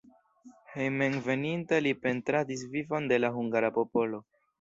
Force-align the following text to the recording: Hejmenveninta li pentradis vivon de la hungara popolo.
Hejmenveninta 0.75 1.79
li 1.87 1.91
pentradis 2.05 2.63
vivon 2.77 3.11
de 3.13 3.21
la 3.21 3.31
hungara 3.37 3.71
popolo. 3.77 4.23